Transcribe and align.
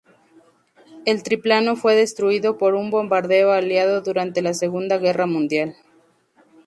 El 1.05 1.21
triplano 1.21 1.75
fue 1.75 1.93
destruido 1.95 2.57
por 2.57 2.73
un 2.73 2.89
bombardeo 2.89 3.51
aliado 3.51 4.01
durante 4.01 4.41
la 4.41 4.55
Segunda 4.55 4.97
Guerra 4.97 5.27
Mundial. 5.27 5.75